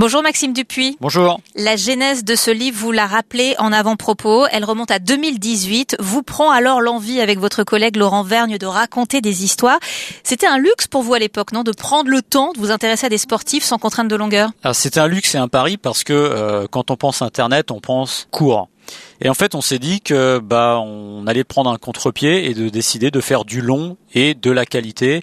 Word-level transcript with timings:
Bonjour 0.00 0.22
Maxime 0.22 0.54
Dupuis. 0.54 0.96
Bonjour. 1.02 1.42
La 1.56 1.76
genèse 1.76 2.24
de 2.24 2.34
ce 2.34 2.50
livre, 2.50 2.78
vous 2.78 2.90
la 2.90 3.06
rappelez 3.06 3.54
en 3.58 3.70
avant-propos, 3.70 4.46
elle 4.50 4.64
remonte 4.64 4.90
à 4.90 4.98
2018, 4.98 5.98
vous 6.00 6.22
prend 6.22 6.50
alors 6.50 6.80
l'envie 6.80 7.20
avec 7.20 7.38
votre 7.38 7.64
collègue 7.64 7.96
Laurent 7.96 8.22
Vergne 8.22 8.56
de 8.56 8.64
raconter 8.64 9.20
des 9.20 9.44
histoires. 9.44 9.78
C'était 10.22 10.46
un 10.46 10.56
luxe 10.56 10.86
pour 10.86 11.02
vous 11.02 11.12
à 11.12 11.18
l'époque, 11.18 11.52
non 11.52 11.64
De 11.64 11.72
prendre 11.72 12.08
le 12.08 12.22
temps 12.22 12.54
de 12.54 12.60
vous 12.60 12.70
intéresser 12.70 13.04
à 13.04 13.08
des 13.10 13.18
sportifs 13.18 13.62
sans 13.62 13.76
contrainte 13.76 14.08
de 14.08 14.16
longueur? 14.16 14.52
Alors 14.62 14.74
c'était 14.74 15.00
un 15.00 15.06
luxe 15.06 15.34
et 15.34 15.38
un 15.38 15.48
pari 15.48 15.76
parce 15.76 16.02
que 16.02 16.14
euh, 16.14 16.66
quand 16.66 16.90
on 16.90 16.96
pense 16.96 17.20
Internet, 17.20 17.70
on 17.70 17.80
pense 17.80 18.26
court. 18.30 18.70
Et 19.20 19.28
en 19.28 19.34
fait, 19.34 19.54
on 19.54 19.60
s'est 19.60 19.78
dit 19.78 20.00
que 20.00 20.38
bah 20.38 20.80
on 20.80 21.26
allait 21.26 21.44
prendre 21.44 21.70
un 21.70 21.76
contre-pied 21.76 22.50
et 22.50 22.54
de 22.54 22.68
décider 22.68 23.10
de 23.10 23.20
faire 23.20 23.44
du 23.44 23.60
long 23.60 23.96
et 24.14 24.34
de 24.34 24.50
la 24.50 24.66
qualité 24.66 25.22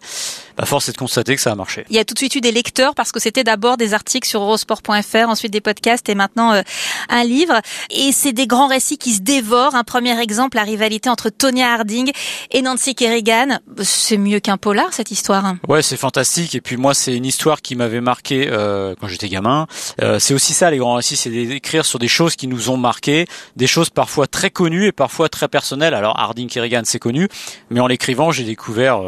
bah, 0.58 0.66
force 0.66 0.90
est 0.90 0.92
de 0.92 0.98
constater 0.98 1.36
que 1.36 1.42
ça 1.42 1.52
a 1.52 1.56
marché. 1.56 1.86
Il 1.90 1.96
y 1.96 2.00
a 2.00 2.06
tout 2.06 2.14
de 2.14 2.20
suite 2.20 2.34
eu 2.36 2.42
des 2.42 2.52
lecteurs 2.52 2.96
parce 2.96 3.12
que 3.12 3.20
c'était 3.20 3.44
d'abord 3.44 3.78
des 3.78 3.94
articles 3.94 4.28
sur 4.28 4.42
eurosport.fr, 4.42 5.30
ensuite 5.30 5.52
des 5.52 5.62
podcasts 5.62 6.10
et 6.10 6.16
maintenant 6.16 6.54
euh, 6.54 6.62
un 7.10 7.24
livre. 7.24 7.62
Et 7.92 8.12
c'est 8.12 8.34
des 8.34 8.48
grands 8.48 8.68
récits 8.68 8.98
qui 8.98 9.14
se 9.14 9.22
dévorent. 9.22 9.76
Un 9.76 9.84
premier 9.84 10.20
exemple, 10.20 10.58
la 10.58 10.64
rivalité 10.64 11.10
entre 11.10 11.30
Tonya 11.30 11.74
Harding 11.74 12.12
et 12.52 12.62
Nancy 12.64 12.96
Kerrigan. 12.96 13.60
C'est 13.84 14.18
mieux 14.18 14.40
qu'un 14.40 14.58
polar 14.58 14.94
cette 14.94 15.12
histoire. 15.12 15.54
Ouais, 15.68 15.84
c'est 15.84 15.98
fantastique. 15.98 16.56
Et 16.56 16.62
puis 16.62 16.78
moi, 16.78 16.96
c'est 16.96 17.16
une 17.16 17.26
histoire 17.26 17.62
qui 17.62 17.76
m'avait 17.76 18.02
marqué 18.02 18.48
euh, 18.50 18.96
quand 19.00 19.08
j'étais 19.08 19.30
gamin. 19.30 19.68
Euh, 20.02 20.18
c'est 20.18 20.34
aussi 20.34 20.54
ça 20.54 20.72
les 20.72 20.78
grands 20.78 20.96
récits, 20.96 21.18
c'est 21.18 21.30
d'écrire 21.30 21.86
sur 21.86 22.00
des 22.00 22.08
choses 22.08 22.36
qui 22.36 22.48
nous 22.48 22.72
ont 22.72 22.78
marqué, 22.78 23.28
des 23.56 23.68
choses 23.68 23.87
parfois 23.90 24.28
très 24.28 24.50
connues 24.50 24.88
et 24.88 24.92
parfois 24.92 25.30
très 25.30 25.48
personnelles. 25.48 25.94
Alors 25.94 26.20
Harding 26.20 26.48
Kerrigan, 26.48 26.82
c'est 26.86 27.00
connu, 27.00 27.28
mais 27.70 27.80
en 27.80 27.88
l'écrivant, 27.88 28.32
j'ai 28.32 28.44
découvert 28.44 29.02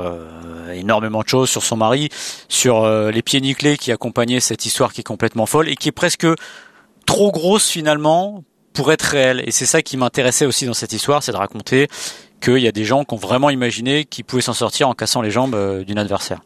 énormément 0.74 1.22
de 1.22 1.28
choses 1.28 1.50
sur 1.50 1.64
son 1.64 1.78
mari, 1.78 2.10
sur 2.48 2.84
euh, 2.84 3.12
les 3.12 3.22
pieds 3.22 3.42
nickelés 3.42 3.78
qui 3.78 3.92
accompagnaient 3.92 4.40
cette 4.40 4.66
histoire 4.66 4.94
qui 4.94 5.02
est 5.02 5.04
complètement 5.04 5.46
folle 5.46 5.70
et 5.70 5.76
qui 5.76 5.90
est 5.90 5.94
presque 5.94 6.28
trop 7.06 7.32
grosse 7.32 7.70
finalement 7.70 8.44
pour 8.74 8.92
être 8.92 9.04
réelle. 9.04 9.44
Et 9.46 9.52
c'est 9.52 9.66
ça 9.66 9.82
qui 9.82 9.98
m'intéressait 9.98 10.46
aussi 10.46 10.66
dans 10.66 10.74
cette 10.74 10.94
histoire, 10.94 11.24
c'est 11.24 11.32
de 11.32 11.38
raconter 11.38 11.88
qu'il 12.40 12.60
y 12.60 12.68
a 12.68 12.72
des 12.72 12.86
gens 12.86 13.04
qui 13.04 13.14
ont 13.14 13.18
vraiment 13.18 13.50
imaginé 13.50 14.06
qu'ils 14.06 14.26
pouvaient 14.26 14.42
s'en 14.42 14.54
sortir 14.54 14.90
en 14.90 14.94
cassant 14.94 15.22
les 15.22 15.32
jambes 15.32 15.56
euh, 15.56 15.84
d'une 15.84 15.98
adversaire. 15.98 16.42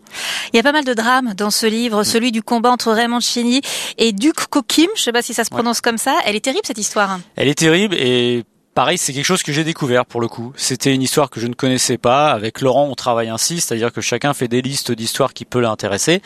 Il 0.51 0.57
y 0.57 0.59
a 0.59 0.63
pas 0.63 0.71
mal 0.71 0.85
de 0.85 0.93
drames 0.93 1.33
dans 1.35 1.51
ce 1.51 1.65
livre, 1.65 2.03
celui 2.03 2.31
du 2.31 2.41
combat 2.41 2.71
entre 2.71 2.91
Raymond 2.91 3.19
Chini 3.19 3.61
et 3.97 4.11
Duke 4.11 4.47
Kokim, 4.49 4.89
je 4.95 5.01
sais 5.01 5.11
pas 5.11 5.21
si 5.21 5.33
ça 5.33 5.43
se 5.43 5.49
prononce 5.49 5.81
comme 5.81 5.97
ça. 5.97 6.17
Elle 6.25 6.35
est 6.35 6.41
terrible 6.41 6.65
cette 6.65 6.77
histoire. 6.77 7.19
Elle 7.35 7.47
est 7.47 7.57
terrible 7.57 7.95
et 7.95 8.43
Pareil, 8.73 8.97
c'est 8.97 9.13
quelque 9.13 9.25
chose 9.25 9.43
que 9.43 9.51
j'ai 9.51 9.63
découvert 9.63 10.03
pour 10.03 10.19
le 10.19 10.27
coup. 10.27 10.51
C'était 10.55 10.95
une 10.95 11.03
histoire 11.03 11.29
que 11.29 11.39
je 11.39 11.45
ne 11.45 11.53
connaissais 11.53 11.99
pas. 11.99 12.31
Avec 12.31 12.59
Laurent, 12.59 12.87
on 12.89 12.95
travaille 12.95 13.29
ainsi, 13.29 13.61
c'est-à-dire 13.61 13.93
que 13.93 14.01
chacun 14.01 14.33
fait 14.33 14.47
des 14.47 14.63
listes 14.63 14.91
d'histoires 14.91 15.35
qui 15.35 15.45
peut 15.45 15.59
l'intéresser. 15.59 16.23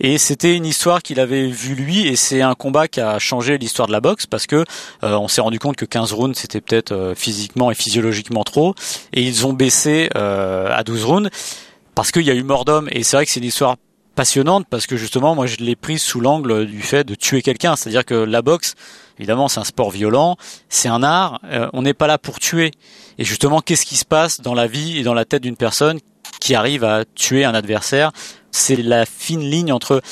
Et 0.00 0.16
c'était 0.16 0.56
une 0.56 0.64
histoire 0.64 1.02
qu'il 1.02 1.20
avait 1.20 1.46
vue 1.48 1.74
lui, 1.74 2.06
et 2.06 2.16
c'est 2.16 2.40
un 2.40 2.54
combat 2.54 2.88
qui 2.88 3.02
a 3.02 3.18
changé 3.18 3.58
l'histoire 3.58 3.86
de 3.86 3.92
la 3.92 4.00
boxe 4.00 4.24
parce 4.24 4.46
que 4.46 4.64
euh, 5.04 5.18
on 5.18 5.28
s'est 5.28 5.42
rendu 5.42 5.58
compte 5.58 5.76
que 5.76 5.84
15 5.84 6.14
rounds 6.14 6.38
c'était 6.38 6.62
peut-être 6.62 6.92
euh, 6.92 7.14
physiquement 7.14 7.70
et 7.70 7.74
physiologiquement 7.74 8.42
trop, 8.42 8.74
et 9.12 9.22
ils 9.22 9.46
ont 9.46 9.52
baissé 9.52 10.08
euh, 10.16 10.74
à 10.74 10.84
12 10.84 11.04
rounds 11.04 11.30
parce 11.94 12.12
qu'il 12.12 12.22
y 12.22 12.30
a 12.30 12.34
eu 12.34 12.42
mort 12.42 12.64
d'homme. 12.64 12.88
Et 12.92 13.02
c'est 13.02 13.18
vrai 13.18 13.26
que 13.26 13.30
c'est 13.30 13.40
une 13.40 13.46
histoire 13.46 13.76
passionnante 14.14 14.66
parce 14.70 14.86
que 14.86 14.96
justement, 14.96 15.34
moi, 15.34 15.46
je 15.46 15.56
l'ai 15.56 15.76
prise 15.76 16.02
sous 16.02 16.20
l'angle 16.20 16.64
du 16.64 16.80
fait 16.80 17.04
de 17.04 17.14
tuer 17.14 17.42
quelqu'un. 17.42 17.76
C'est-à-dire 17.76 18.06
que 18.06 18.14
la 18.14 18.40
boxe, 18.40 18.76
évidemment, 19.18 19.48
c'est 19.48 19.60
un 19.60 19.64
sport 19.64 19.90
violent, 19.90 20.36
c'est 20.70 20.88
un 20.88 21.02
art. 21.02 21.40
On 21.72 21.82
n'est 21.82 21.94
pas 21.94 22.06
là 22.06 22.16
pour 22.16 22.38
tuer. 22.38 22.70
Et 23.18 23.24
justement, 23.24 23.60
qu'est-ce 23.60 23.84
qui 23.84 23.96
se 23.96 24.04
passe 24.06 24.40
dans 24.40 24.54
la 24.54 24.66
vie 24.66 24.98
et 24.98 25.02
dans 25.02 25.14
la 25.14 25.24
tête 25.26 25.42
d'une 25.42 25.56
personne 25.56 25.98
qui 26.40 26.54
arrive 26.54 26.84
à 26.84 27.04
tuer 27.04 27.44
un 27.44 27.54
adversaire 27.54 28.12
C'est 28.50 28.76
la 28.76 29.06
fine 29.06 29.40
ligne 29.40 29.72
entre 29.72 30.02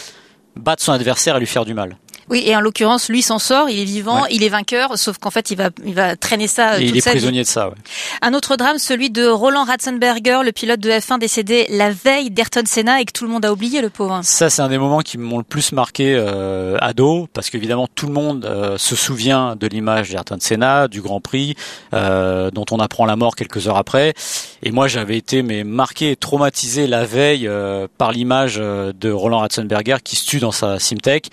battre 0.57 0.83
son 0.83 0.93
adversaire 0.93 1.37
et 1.37 1.41
lui 1.41 1.47
faire 1.47 1.65
du 1.65 1.75
mal. 1.75 1.97
Oui, 2.31 2.43
et 2.45 2.55
en 2.57 2.61
l'occurrence, 2.61 3.09
lui 3.09 3.23
s'en 3.23 3.39
sort, 3.39 3.71
il 3.71 3.79
est 3.79 3.85
vivant, 3.85 4.27
il 4.27 4.45
est 4.45 4.49
vainqueur, 4.49 4.99
sauf 4.99 5.19
qu'en 5.19 5.31
fait, 5.31 5.51
il 5.51 5.57
va, 5.57 5.71
il 5.85 5.95
va 5.95 6.17
traîner 6.17 6.47
ça. 6.47 6.79
Et 6.79 6.87
toute 6.87 6.89
il 6.91 6.97
est 6.99 7.01
sa 7.01 7.11
prisonnier 7.11 7.41
vie. 7.41 7.45
de 7.45 7.51
ça. 7.51 7.69
Ouais. 7.69 7.75
Un 8.23 8.35
autre 8.35 8.57
drame, 8.57 8.79
celui 8.79 9.11
de 9.11 9.27
Roland 9.27 9.65
Ratzenberger, 9.65 10.41
le 10.45 10.53
pilote 10.53 10.81
de 10.81 10.91
F1 10.91 11.19
décédé 11.19 11.67
la 11.71 11.91
veille 11.91 12.31
d'Ayrton 12.31 12.63
Senna 12.67 13.01
et 13.01 13.05
que 13.05 13.13
tout 13.13 13.25
le 13.25 13.31
monde 13.31 13.45
a 13.45 13.53
oublié, 13.53 13.81
le 13.81 13.91
pauvre. 13.91 14.21
Ça, 14.23 14.51
c'est 14.51 14.63
un 14.63 14.69
des 14.69 14.79
moments 14.79 15.01
qui 15.01 15.19
m'ont 15.19 15.39
le 15.39 15.45
plus 15.45 15.73
marqué 15.73 16.15
euh, 16.17 16.77
ado, 16.81 17.29
parce 17.33 17.51
qu'évidemment, 17.51 17.89
tout 17.95 18.07
le 18.07 18.13
monde 18.13 18.45
euh, 18.45 18.79
se 18.79 18.97
souvient 18.97 19.57
de 19.57 19.67
l'image 19.67 20.11
d'Ayrton 20.11 20.39
Senna, 20.41 20.89
du 20.89 21.01
Grand 21.01 21.21
Prix, 21.21 21.55
euh, 21.95 22.51
dont 22.51 22.65
on 22.71 22.79
apprend 22.79 23.07
la 23.07 23.17
mort 23.17 23.37
quelques 23.37 23.69
heures 23.69 23.77
après. 23.77 24.15
Et 24.63 24.71
moi, 24.71 24.89
j'avais 24.89 25.17
été 25.17 25.43
mais 25.43 25.65
marqué 25.65 26.11
et 26.11 26.17
traumatisé 26.17 26.87
la 26.87 27.05
veille 27.05 27.47
euh, 27.47 27.87
par 27.99 28.13
l'image 28.13 28.57
euh, 28.59 28.93
de 28.99 29.11
Roland 29.11 29.39
Ratzenberger 29.39 29.97
qui 30.03 30.17
se 30.17 30.27
tue 30.27 30.41
dans 30.41 30.53
sa 30.53 30.79
Simtech 30.79 31.27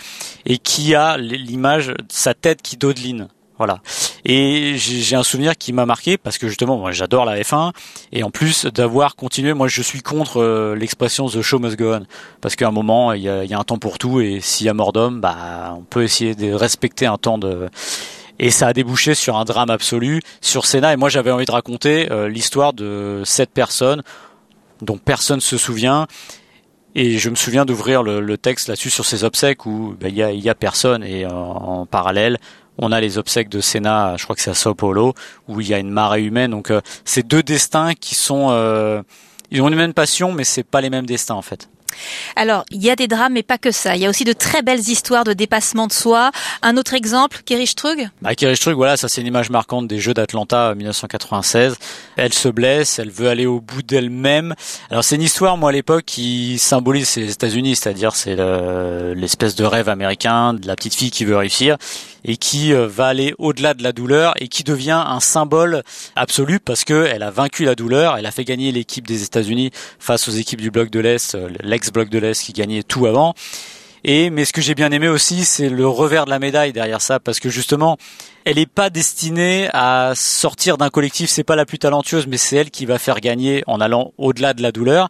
et 0.45 0.57
qui 0.57 0.84
a 0.93 1.17
l'image 1.17 1.93
sa 2.09 2.33
tête 2.35 2.61
qui 2.61 2.77
dodeline. 2.77 3.29
Voilà. 3.57 3.79
Et 4.25 4.75
j'ai 4.77 5.15
un 5.15 5.23
souvenir 5.23 5.55
qui 5.57 5.71
m'a 5.71 5.85
marqué 5.85 6.17
parce 6.17 6.37
que 6.37 6.49
justement, 6.49 6.77
moi, 6.77 6.91
j'adore 6.91 7.23
la 7.23 7.39
F1 7.39 7.71
et 8.11 8.21
en 8.23 8.29
plus 8.29 8.65
d'avoir 8.65 9.15
continué, 9.15 9.53
moi, 9.53 9.69
je 9.69 9.81
suis 9.81 10.01
contre 10.01 10.41
euh, 10.41 10.75
l'expression 10.75 11.29
the 11.29 11.41
show 11.41 11.57
must 11.59 11.77
go 11.77 11.93
on 11.93 12.05
parce 12.41 12.57
qu'à 12.57 12.67
un 12.67 12.71
moment, 12.71 13.13
il 13.13 13.21
y 13.21 13.29
a, 13.29 13.45
il 13.45 13.49
y 13.49 13.53
a 13.53 13.59
un 13.59 13.63
temps 13.63 13.77
pour 13.77 13.97
tout 13.97 14.19
et 14.19 14.41
s'il 14.41 14.65
y 14.65 14.69
a 14.69 14.73
mort 14.73 14.91
d'homme, 14.91 15.21
bah, 15.21 15.73
on 15.77 15.83
peut 15.83 16.03
essayer 16.03 16.35
de 16.35 16.51
respecter 16.51 17.05
un 17.05 17.17
temps 17.17 17.37
de 17.37 17.69
et 18.37 18.51
ça 18.51 18.67
a 18.67 18.73
débouché 18.73 19.15
sur 19.15 19.37
un 19.37 19.45
drame 19.45 19.69
absolu 19.69 20.21
sur 20.41 20.65
Senna 20.65 20.91
et 20.91 20.97
moi 20.97 21.07
j'avais 21.07 21.31
envie 21.31 21.45
de 21.45 21.51
raconter 21.51 22.11
euh, 22.11 22.27
l'histoire 22.27 22.73
de 22.73 23.21
cette 23.23 23.51
personne 23.51 24.03
dont 24.81 24.97
personne 24.97 25.39
se 25.39 25.57
souvient 25.57 26.05
et 26.95 27.17
je 27.17 27.29
me 27.29 27.35
souviens 27.35 27.65
d'ouvrir 27.65 28.03
le, 28.03 28.21
le, 28.21 28.37
texte 28.37 28.69
là-dessus 28.69 28.89
sur 28.89 29.05
ses 29.05 29.23
obsèques 29.23 29.65
où 29.65 29.95
ben, 29.99 30.09
il 30.09 30.15
ben, 30.15 30.17
y, 30.17 30.23
a, 30.23 30.31
y 30.31 30.49
a 30.49 30.55
personne 30.55 31.03
et 31.03 31.25
en, 31.25 31.31
en, 31.31 31.85
parallèle 31.85 32.39
on 32.77 32.91
a 32.91 32.99
les 32.99 33.17
obsèques 33.17 33.49
de 33.49 33.61
Senna, 33.61 34.15
je 34.17 34.23
crois 34.23 34.35
que 34.35 34.41
c'est 34.41 34.49
à 34.49 34.53
Sao 34.53 34.75
Paulo, 34.75 35.13
où 35.47 35.61
il 35.61 35.67
y 35.67 35.73
a 35.73 35.79
une 35.79 35.89
marée 35.89 36.23
humaine. 36.23 36.51
Donc 36.51 36.71
euh, 36.71 36.81
c'est 37.03 37.25
deux 37.25 37.43
destins 37.43 37.93
qui 37.93 38.15
sont, 38.15 38.47
euh, 38.51 39.01
ils 39.51 39.61
ont 39.61 39.67
une 39.67 39.75
même 39.75 39.93
passion, 39.93 40.31
mais 40.31 40.43
c'est 40.43 40.63
pas 40.63 40.81
les 40.81 40.89
mêmes 40.89 41.05
destins 41.05 41.35
en 41.35 41.41
fait. 41.41 41.69
Alors, 42.35 42.65
il 42.71 42.83
y 42.83 42.89
a 42.89 42.95
des 42.95 43.07
drames, 43.07 43.33
mais 43.33 43.43
pas 43.43 43.57
que 43.57 43.71
ça. 43.71 43.95
Il 43.95 44.01
y 44.01 44.05
a 44.05 44.09
aussi 44.09 44.23
de 44.23 44.33
très 44.33 44.61
belles 44.61 44.87
histoires 44.87 45.23
de 45.23 45.33
dépassement 45.33 45.87
de 45.87 45.93
soi. 45.93 46.31
Un 46.61 46.77
autre 46.77 46.93
exemple, 46.93 47.41
Kerry 47.45 47.67
Strug 47.67 48.09
bah, 48.21 48.35
Kerry 48.35 48.55
Strug, 48.55 48.75
voilà, 48.75 48.97
ça 48.97 49.07
c'est 49.09 49.21
une 49.21 49.27
image 49.27 49.49
marquante 49.49 49.87
des 49.87 49.99
Jeux 49.99 50.13
d'Atlanta 50.13 50.73
1996. 50.75 51.75
Elle 52.17 52.33
se 52.33 52.49
blesse, 52.49 52.99
elle 52.99 53.11
veut 53.11 53.29
aller 53.29 53.45
au 53.45 53.61
bout 53.61 53.81
d'elle-même. 53.81 54.55
Alors 54.89 55.03
c'est 55.03 55.15
une 55.15 55.21
histoire, 55.21 55.57
moi 55.57 55.69
à 55.69 55.73
l'époque, 55.73 56.03
qui 56.05 56.57
symbolise 56.57 57.15
les 57.15 57.31
États-Unis, 57.31 57.75
c'est-à-dire 57.75 58.15
c'est 58.15 58.35
l'espèce 59.15 59.55
de 59.55 59.65
rêve 59.65 59.89
américain 59.89 60.53
de 60.53 60.67
la 60.67 60.75
petite 60.75 60.95
fille 60.95 61.11
qui 61.11 61.25
veut 61.25 61.37
réussir 61.37 61.77
et 62.23 62.37
qui 62.37 62.73
va 62.73 63.05
aller 63.05 63.35
au-delà 63.37 63.73
de 63.73 63.83
la 63.83 63.91
douleur 63.91 64.33
et 64.39 64.47
qui 64.47 64.63
devient 64.63 65.03
un 65.05 65.19
symbole 65.19 65.83
absolu 66.15 66.59
parce 66.59 66.83
que 66.83 67.05
elle 67.05 67.23
a 67.23 67.31
vaincu 67.31 67.65
la 67.65 67.75
douleur, 67.75 68.17
elle 68.17 68.25
a 68.25 68.31
fait 68.31 68.45
gagner 68.45 68.71
l'équipe 68.71 69.05
des 69.05 69.23
États-Unis 69.23 69.71
face 69.99 70.27
aux 70.27 70.31
équipes 70.31 70.61
du 70.61 70.71
bloc 70.71 70.89
de 70.89 70.99
l'Est, 70.99 71.37
l'ex-bloc 71.85 72.09
de 72.09 72.19
l'Est 72.19 72.43
qui 72.43 72.53
gagnait 72.53 72.83
tout 72.83 73.05
avant. 73.05 73.33
Et 74.03 74.29
mais 74.29 74.45
ce 74.45 74.53
que 74.53 74.61
j'ai 74.61 74.75
bien 74.75 74.91
aimé 74.91 75.07
aussi, 75.07 75.45
c'est 75.45 75.69
le 75.69 75.87
revers 75.87 76.25
de 76.25 76.29
la 76.29 76.37
médaille 76.37 76.73
derrière 76.73 77.01
ça, 77.01 77.19
parce 77.19 77.39
que 77.39 77.49
justement, 77.49 77.97
elle 78.45 78.57
n'est 78.57 78.67
pas 78.67 78.89
destinée 78.91 79.67
à 79.73 80.13
sortir 80.15 80.77
d'un 80.77 80.89
collectif. 80.89 81.29
C'est 81.29 81.43
pas 81.43 81.55
la 81.55 81.65
plus 81.65 81.79
talentueuse, 81.79 82.27
mais 82.27 82.37
c'est 82.37 82.57
elle 82.57 82.69
qui 82.69 82.85
va 82.85 82.99
faire 82.99 83.19
gagner 83.19 83.63
en 83.65 83.81
allant 83.81 84.13
au-delà 84.17 84.53
de 84.53 84.61
la 84.61 84.71
douleur 84.71 85.09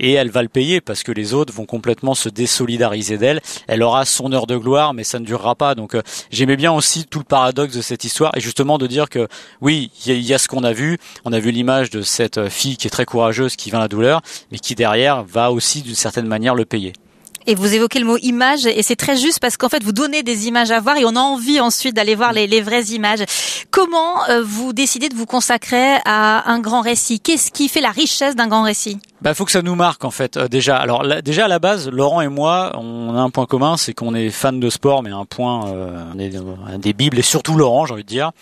et 0.00 0.12
elle 0.12 0.30
va 0.30 0.42
le 0.42 0.48
payer 0.48 0.80
parce 0.80 1.02
que 1.02 1.12
les 1.12 1.34
autres 1.34 1.52
vont 1.52 1.66
complètement 1.66 2.14
se 2.14 2.28
désolidariser 2.28 3.18
d'elle. 3.18 3.40
Elle 3.66 3.82
aura 3.82 4.04
son 4.04 4.32
heure 4.32 4.46
de 4.46 4.56
gloire, 4.56 4.94
mais 4.94 5.04
ça 5.04 5.18
ne 5.18 5.24
durera 5.24 5.54
pas. 5.54 5.74
Donc 5.74 5.94
euh, 5.94 6.02
j'aimais 6.30 6.56
bien 6.56 6.72
aussi 6.72 7.04
tout 7.04 7.18
le 7.18 7.24
paradoxe 7.24 7.74
de 7.74 7.82
cette 7.82 8.04
histoire 8.04 8.36
et 8.36 8.40
justement 8.40 8.78
de 8.78 8.86
dire 8.86 9.08
que 9.08 9.28
oui, 9.60 9.90
il 10.06 10.20
y, 10.20 10.34
a 10.34 10.38
ce 10.38 10.48
qu'on 10.48 10.64
a 10.64 10.72
vu. 10.72 10.98
On 11.24 11.32
a 11.32 11.38
vu 11.38 11.50
l'image 11.50 11.90
de 11.90 12.02
cette 12.02 12.48
fille 12.48 12.76
qui 12.76 12.86
est 12.86 12.90
très 12.90 13.04
courageuse, 13.04 13.56
qui 13.56 13.70
vainc 13.70 13.80
la 13.80 13.88
douleur, 13.88 14.20
mais 14.50 14.58
qui 14.58 14.74
derrière 14.74 15.24
va 15.24 15.52
aussi 15.52 15.82
d'une 15.82 15.94
certaine 15.94 16.26
manière 16.26 16.54
le 16.54 16.64
payer. 16.64 16.92
Et 17.48 17.54
vous 17.54 17.74
évoquez 17.74 18.00
le 18.00 18.06
mot 18.06 18.16
image 18.18 18.66
et 18.66 18.82
c'est 18.82 18.96
très 18.96 19.16
juste 19.16 19.38
parce 19.38 19.56
qu'en 19.56 19.68
fait 19.68 19.84
vous 19.84 19.92
donnez 19.92 20.22
des 20.24 20.48
images 20.48 20.72
à 20.72 20.80
voir 20.80 20.96
et 20.96 21.04
on 21.04 21.14
a 21.14 21.20
envie 21.20 21.60
ensuite 21.60 21.94
d'aller 21.94 22.16
voir 22.16 22.32
les, 22.32 22.46
les, 22.48 22.60
vraies 22.60 22.86
images. 22.86 23.24
Comment 23.70 24.28
euh, 24.28 24.42
vous 24.44 24.72
décidez 24.72 25.08
de 25.08 25.14
vous 25.14 25.26
consacrer 25.26 25.96
à 26.04 26.50
un 26.50 26.58
grand 26.58 26.80
récit? 26.80 27.20
Qu'est-ce 27.20 27.52
qui 27.52 27.68
fait 27.68 27.80
la 27.80 27.90
richesse 27.90 28.34
d'un 28.34 28.48
grand 28.48 28.62
récit? 28.62 28.98
Bah, 29.22 29.32
faut 29.32 29.44
que 29.44 29.52
ça 29.52 29.62
nous 29.62 29.76
marque 29.76 30.04
en 30.04 30.10
fait 30.10 30.36
euh, 30.36 30.48
déjà. 30.48 30.76
Alors 30.76 31.04
déjà 31.22 31.44
à 31.44 31.48
la 31.48 31.60
base, 31.60 31.88
Laurent 31.88 32.20
et 32.20 32.28
moi, 32.28 32.72
on 32.74 33.14
a 33.14 33.20
un 33.20 33.30
point 33.30 33.46
commun, 33.46 33.76
c'est 33.76 33.94
qu'on 33.94 34.14
est 34.14 34.30
fan 34.30 34.58
de 34.58 34.68
sport, 34.68 35.04
mais 35.04 35.10
un 35.10 35.24
point, 35.24 35.68
euh, 35.68 36.02
on 36.14 36.78
des 36.78 36.92
bibles 36.92 37.18
et 37.18 37.22
surtout 37.22 37.56
Laurent, 37.56 37.86
j'ai 37.86 37.94
envie 37.94 38.02
de 38.02 38.08
dire. 38.08 38.32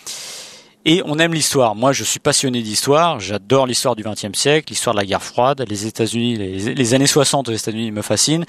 Et 0.87 1.03
on 1.07 1.19
aime 1.19 1.33
l'histoire. 1.33 1.75
Moi, 1.75 1.93
je 1.93 2.05
suis 2.05 2.21
passionné 2.21 2.61
d'histoire. 2.61 3.19
J'adore 3.19 3.67
l'histoire 3.67 3.97
du 3.97 4.03
XXe 4.03 4.39
siècle, 4.39 4.67
l'histoire 4.69 4.95
de 4.95 5.01
la 5.01 5.07
guerre 5.07 5.23
froide, 5.23 5.65
les 5.67 5.87
États-Unis, 5.87 6.37
les, 6.37 6.75
les, 6.75 6.95
années 6.95 7.07
60 7.07 7.49
aux 7.49 7.53
États-Unis 7.53 7.91
me 7.91 8.03
fascinent. 8.03 8.45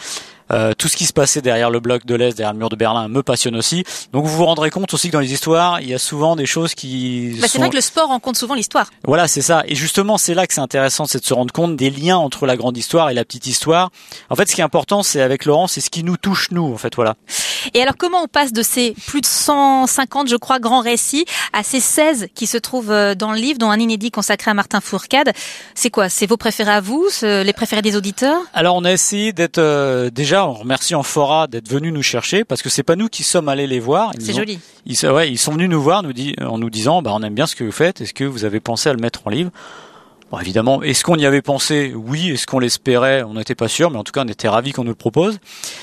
Euh, 0.51 0.73
tout 0.77 0.87
ce 0.87 0.97
qui 0.97 1.05
se 1.05 1.13
passait 1.13 1.41
derrière 1.41 1.69
le 1.69 1.79
bloc 1.79 2.05
de 2.05 2.13
l'Est, 2.13 2.37
derrière 2.37 2.53
le 2.53 2.59
mur 2.59 2.69
de 2.69 2.75
Berlin, 2.75 3.07
me 3.07 3.23
passionne 3.23 3.55
aussi. 3.55 3.83
Donc 4.11 4.25
vous 4.25 4.35
vous 4.35 4.45
rendrez 4.45 4.69
compte 4.69 4.93
aussi 4.93 5.07
que 5.07 5.13
dans 5.13 5.21
les 5.21 5.33
histoires, 5.33 5.79
il 5.81 5.89
y 5.89 5.93
a 5.93 5.97
souvent 5.97 6.35
des 6.35 6.45
choses 6.45 6.75
qui. 6.75 7.37
Bah, 7.41 7.47
c'est 7.49 7.57
vrai 7.57 7.69
que 7.69 7.75
le 7.75 7.81
sport 7.81 8.09
rencontre 8.09 8.37
souvent 8.37 8.53
l'histoire. 8.53 8.91
Voilà, 9.05 9.27
c'est 9.27 9.41
ça. 9.41 9.63
Et 9.67 9.75
justement, 9.75 10.17
c'est 10.17 10.33
là 10.33 10.45
que 10.45 10.53
c'est 10.53 10.61
intéressant, 10.61 11.05
c'est 11.05 11.19
de 11.19 11.25
se 11.25 11.33
rendre 11.33 11.53
compte 11.53 11.75
des 11.75 11.89
liens 11.89 12.17
entre 12.17 12.45
la 12.45 12.57
grande 12.57 12.77
histoire 12.77 13.09
et 13.09 13.13
la 13.13 13.25
petite 13.25 13.47
histoire. 13.47 13.91
En 14.29 14.35
fait, 14.35 14.49
ce 14.49 14.55
qui 14.55 14.61
est 14.61 14.65
important, 14.65 15.03
c'est 15.03 15.21
avec 15.21 15.45
Laurent, 15.45 15.67
c'est 15.67 15.81
ce 15.81 15.89
qui 15.89 16.03
nous 16.03 16.17
touche 16.17 16.51
nous. 16.51 16.73
En 16.73 16.77
fait, 16.77 16.95
voilà. 16.95 17.15
Et 17.73 17.81
alors 17.81 17.95
comment 17.97 18.23
on 18.23 18.27
passe 18.27 18.53
de 18.53 18.61
ces 18.61 18.95
plus 19.07 19.21
de 19.21 19.25
150, 19.25 20.29
je 20.29 20.35
crois, 20.35 20.59
grands 20.59 20.81
récits 20.81 21.25
à 21.53 21.63
ces 21.63 21.79
16 21.79 22.27
qui 22.35 22.47
se 22.47 22.57
trouvent 22.57 22.91
euh, 22.91 23.15
dans 23.15 23.31
le 23.31 23.37
livre, 23.37 23.57
dont 23.57 23.69
un 23.69 23.79
inédit 23.79 24.11
consacré 24.11 24.51
à 24.51 24.53
Martin 24.53 24.81
Fourcade? 24.81 25.31
C'est 25.73 25.89
quoi? 25.89 26.09
C'est 26.09 26.27
vos 26.27 26.37
préférés 26.37 26.71
à 26.71 26.81
vous? 26.81 27.07
Les 27.21 27.53
préférés 27.53 27.81
des 27.81 27.95
auditeurs? 27.95 28.39
Alors 28.53 28.75
on 28.75 28.85
a 28.85 28.91
essayé 28.91 29.33
d'être 29.33 29.57
euh, 29.57 30.09
déjà, 30.09 30.47
on 30.47 30.53
remercie 30.53 30.95
Amphora 30.95 31.47
d'être 31.47 31.69
venu 31.69 31.91
nous 31.91 32.03
chercher 32.03 32.43
parce 32.43 32.61
que 32.61 32.69
c'est 32.69 32.83
pas 32.83 32.95
nous 32.95 33.09
qui 33.09 33.23
sommes 33.23 33.49
allés 33.49 33.67
les 33.67 33.79
voir. 33.79 34.11
C'est 34.19 34.33
joli. 34.33 34.59
Ils, 34.85 35.07
ouais, 35.07 35.31
ils 35.31 35.37
sont 35.37 35.53
venus 35.53 35.69
nous 35.69 35.81
voir, 35.81 36.03
nous 36.03 36.13
dit, 36.13 36.35
en 36.41 36.57
nous 36.57 36.69
disant, 36.69 37.01
bah 37.01 37.11
on 37.13 37.23
aime 37.23 37.33
bien 37.33 37.47
ce 37.47 37.55
que 37.55 37.63
vous 37.63 37.71
faites. 37.71 38.01
Est-ce 38.01 38.13
que 38.13 38.23
vous 38.23 38.45
avez 38.45 38.59
pensé 38.59 38.89
à 38.89 38.93
le 38.93 38.99
mettre 38.99 39.21
en 39.25 39.29
livre? 39.29 39.51
Bon, 40.35 40.41
évidemment, 40.41 40.83
est-ce 40.83 41.05
qu'on 41.05 41.15
y 41.15 41.25
avait 41.25 41.41
pensé 41.41 41.93
Oui. 41.95 42.31
Est-ce 42.31 42.45
qu'on 42.45 42.59
l'espérait 42.59 43.23
On 43.23 43.35
n'était 43.35 43.55
pas 43.55 43.69
sûr, 43.69 43.89
mais 43.89 43.97
en 43.97 44.03
tout 44.03 44.11
cas, 44.11 44.23
on 44.25 44.27
était 44.27 44.49
ravis 44.49 44.73
qu'on 44.73 44.83
nous 44.83 44.89
le 44.89 44.95
propose. 44.95 45.39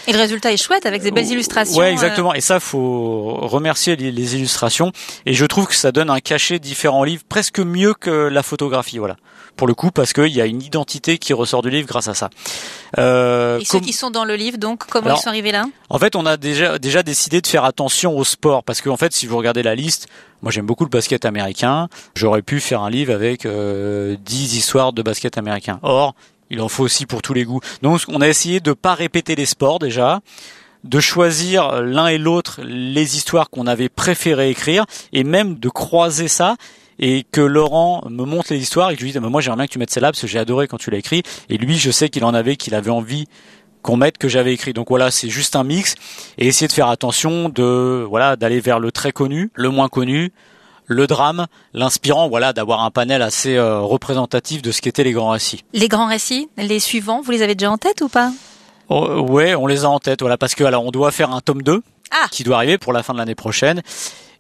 Et 0.07 0.13
le 0.13 0.19
résultat 0.19 0.53
est 0.53 0.59
chouette 0.59 0.85
avec 0.85 1.01
des 1.01 1.11
belles 1.11 1.31
illustrations. 1.31 1.79
Ouais, 1.79 1.91
exactement. 1.91 2.35
Et 2.35 2.43
ça, 2.43 2.61
faut 2.61 3.39
remercier 3.41 3.97
les, 3.97 4.13
les, 4.13 4.35
illustrations. 4.35 4.93
Et 5.25 5.33
je 5.33 5.47
trouve 5.47 5.69
que 5.69 5.75
ça 5.75 5.91
donne 5.91 6.11
un 6.11 6.21
cachet 6.21 6.59
différent 6.59 7.01
au 7.01 7.05
livre, 7.07 7.23
presque 7.27 7.61
mieux 7.61 7.95
que 7.95 8.11
la 8.11 8.43
photographie. 8.43 8.99
Voilà. 8.99 9.17
Pour 9.57 9.67
le 9.67 9.73
coup, 9.73 9.91
parce 9.91 10.13
qu'il 10.13 10.29
y 10.29 10.43
a 10.43 10.45
une 10.45 10.61
identité 10.61 11.17
qui 11.17 11.33
ressort 11.33 11.63
du 11.63 11.71
livre 11.71 11.89
grâce 11.89 12.09
à 12.09 12.15
ça. 12.15 12.29
Euh, 12.99 13.59
et 13.59 13.65
ceux 13.65 13.81
qui 13.81 13.93
sont 13.93 14.11
dans 14.11 14.25
le 14.25 14.37
livre, 14.37 14.59
donc, 14.59 14.85
comment 14.87 15.15
ils 15.15 15.21
sont 15.21 15.29
arrivés 15.29 15.53
là? 15.53 15.65
En 15.89 15.99
fait, 15.99 16.17
on 16.17 16.27
a 16.27 16.37
déjà 16.37 16.79
déjà 16.79 17.03
décidé 17.03 17.41
de 17.41 17.47
faire 17.47 17.65
attention 17.65 18.17
au 18.17 18.25
sport, 18.25 18.65
parce 18.65 18.81
qu'en 18.81 18.97
fait, 18.97 19.13
si 19.13 19.27
vous 19.27 19.37
regardez 19.37 19.63
la 19.63 19.75
liste, 19.75 20.09
moi, 20.43 20.53
j'aime 20.53 20.67
beaucoup 20.67 20.85
le 20.85 20.91
basket 20.91 21.25
américain. 21.25 21.89
J'aurais 22.15 22.43
pu 22.43 22.61
faire 22.61 22.83
un 22.83 22.91
livre 22.91 23.15
avec 23.15 23.47
euh, 23.47 24.17
10 24.25 24.57
histoires 24.57 24.93
de 24.93 25.03
basket 25.03 25.39
américain. 25.39 25.79
Or, 25.83 26.15
il 26.51 26.61
en 26.61 26.69
faut 26.69 26.85
aussi 26.85 27.07
pour 27.07 27.23
tous 27.23 27.33
les 27.33 27.45
goûts. 27.45 27.61
Donc, 27.81 28.01
on 28.09 28.21
a 28.21 28.29
essayé 28.29 28.61
de 28.61 28.73
pas 28.73 28.95
répéter 28.95 29.35
les 29.37 29.47
sports 29.47 29.79
déjà 29.79 30.21
de 30.85 30.99
choisir 30.99 31.81
l'un 31.81 32.09
et 32.09 32.19
l'autre 32.19 32.61
les 32.65 33.17
histoires 33.17 33.51
qu'on 33.51 33.69
avait 33.69 33.89
préféré 33.89 34.51
écrire 34.51 34.85
et 35.13 35.23
même 35.23 35.59
de 35.59 35.69
croiser 35.69 36.27
ça 36.27 36.57
et 36.99 37.25
que 37.31 37.41
Laurent 37.41 38.03
me 38.09 38.25
montre 38.25 38.53
les 38.53 38.61
histoires 38.61 38.91
et 38.91 38.95
que 38.95 39.01
je 39.01 39.05
lui 39.05 39.13
dis 39.13 39.19
moi 39.19 39.41
j'aimerais 39.41 39.57
bien 39.57 39.67
que 39.67 39.73
tu 39.73 39.79
mettes 39.79 39.91
celle-là 39.91 40.11
parce 40.13 40.21
que 40.21 40.27
j'ai 40.27 40.39
adoré 40.39 40.69
quand 40.69 40.79
tu 40.79 40.91
l'as 40.91 40.99
écrit 40.99 41.23
et 41.49 41.57
lui 41.57 41.79
je 41.79 41.91
sais 41.91 42.09
qu'il 42.09 42.25
en 42.25 42.35
avait 42.35 42.57
qu'il 42.57 42.75
avait 42.75 42.91
envie 42.91 43.27
qu'on 43.83 43.97
mette 43.97 44.17
que 44.17 44.29
j'avais 44.29 44.55
écrit. 44.55 44.73
Donc 44.73 44.89
voilà, 44.89 45.11
c'est 45.11 45.29
juste 45.29 45.57
un 45.57 45.65
mix 45.65 45.97
et 46.39 46.47
essayer 46.47 46.69
de 46.69 46.73
faire 46.73 46.89
attention 46.89 47.49
de 47.49 48.07
voilà 48.09 48.37
d'aller 48.37 48.61
vers 48.61 48.79
le 48.79 48.93
très 48.93 49.13
connu, 49.13 49.51
le 49.55 49.69
moins 49.69 49.89
connu, 49.89 50.33
le 50.87 51.07
drame, 51.07 51.47
l'inspirant, 51.75 52.29
voilà, 52.29 52.53
d'avoir 52.53 52.83
un 52.83 52.91
panel 52.91 53.23
assez 53.23 53.57
euh, 53.57 53.81
représentatif 53.81 54.63
de 54.63 54.71
ce 54.73 54.81
qu'étaient 54.81 55.05
les 55.05 55.13
grands 55.13 55.31
récits. 55.31 55.65
Les 55.73 55.89
grands 55.89 56.07
récits, 56.07 56.49
les 56.57 56.81
suivants, 56.81 57.21
vous 57.21 57.31
les 57.31 57.43
avez 57.43 57.55
déjà 57.55 57.71
en 57.71 57.79
tête 57.79 58.01
ou 58.01 58.09
pas? 58.09 58.33
Oh, 58.89 59.21
Ouais, 59.29 59.55
on 59.55 59.67
les 59.67 59.85
a 59.85 59.91
en 59.91 59.99
tête, 59.99 60.21
voilà, 60.21 60.37
parce 60.37 60.55
que 60.55 60.65
alors 60.65 60.85
on 60.85 60.91
doit 60.91 61.11
faire 61.11 61.31
un 61.33 61.41
tome 61.41 61.63
2 61.63 61.83
ah. 62.11 62.27
qui 62.31 62.45
doit 62.45 62.57
arriver 62.57 62.79
pour 62.79 62.93
la 62.93 63.03
fin 63.03 63.13
de 63.13 63.19
l'année 63.19 63.35
prochaine. 63.35 63.83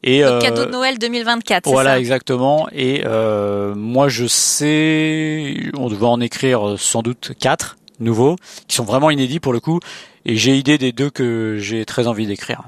Et 0.04 0.25
euh, 0.25 0.40
cadeau 0.40 0.64
de 0.64 0.70
Noël 0.70 0.99
2024. 0.99 1.70
Voilà, 1.70 1.99
exactement. 1.99 2.69
Et 2.72 3.02
euh, 3.06 3.75
moi, 3.75 4.08
je 4.08 4.26
sais, 4.26 5.70
on 5.76 5.88
doit 5.88 6.08
en 6.08 6.20
écrire 6.20 6.75
sans 6.76 7.02
doute 7.02 7.32
quatre 7.38 7.76
nouveaux, 8.00 8.37
qui 8.66 8.76
sont 8.76 8.84
vraiment 8.84 9.10
inédits 9.10 9.40
pour 9.40 9.52
le 9.52 9.60
coup. 9.60 9.78
Et 10.25 10.37
j'ai 10.37 10.56
idée 10.56 10.78
des 10.78 10.93
deux 10.93 11.10
que 11.10 11.58
j'ai 11.58 11.84
très 11.84 12.06
envie 12.06 12.26
d'écrire. 12.26 12.62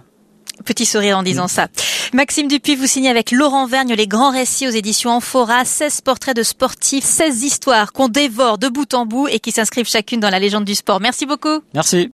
Petit 0.65 0.87
sourire 0.87 1.19
en 1.19 1.25
disant 1.25 1.49
ça. 1.49 1.67
Maxime 2.13 2.47
Dupuis, 2.47 2.77
vous 2.77 2.87
signez 2.87 3.11
avec 3.11 3.33
Laurent 3.33 3.67
Vergne 3.67 3.95
les 3.95 4.07
grands 4.07 4.31
récits 4.31 4.69
aux 4.69 4.71
éditions 4.71 5.11
Amphora, 5.11 5.65
16 5.65 6.01
portraits 6.03 6.37
de 6.37 6.45
sportifs, 6.45 7.05
16 7.05 7.43
histoires 7.43 7.93
qu'on 7.93 8.09
dévore 8.09 8.59
de 8.59 8.69
bout 8.69 8.95
en 8.95 9.05
bout 9.05 9.27
et 9.27 9.41
qui 9.41 9.51
s'inscrivent 9.51 9.89
chacune 9.89 10.21
dans 10.21 10.31
la 10.31 10.39
légende 10.39 10.65
du 10.65 10.77
sport. 10.77 11.01
Merci 11.01 11.27
beaucoup. 11.27 11.61
Merci. 11.75 12.13